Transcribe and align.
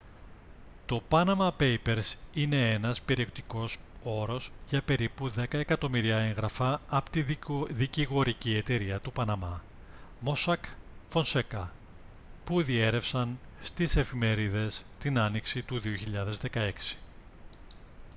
το 0.85 1.01
«panama 1.09 1.49
papers» 1.59 2.13
είναι 2.33 2.71
ένας 2.71 3.01
περιεκτικός 3.01 3.79
όρος 4.03 4.51
για 4.69 4.81
περίπου 4.81 5.27
δέκα 5.29 5.57
εκατομμύρια 5.57 6.17
έγγραφα 6.17 6.81
από 6.87 7.09
τη 7.09 7.37
δικηγορική 7.71 8.55
εταιρεία 8.55 8.99
του 8.99 9.11
παναμά 9.11 9.63
mossack 10.25 10.63
fonseca 11.13 11.67
που 12.45 12.61
διέρρευσαν 12.63 13.39
στις 13.61 13.95
εφημερίδες 13.95 14.83
την 14.99 15.19
άνοιξη 15.19 15.61
του 15.61 15.81
2016 16.95 16.95